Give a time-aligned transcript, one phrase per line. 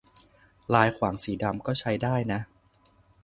[0.73, 2.39] ลายขวางสีดำ ก็ใช้ได้นะ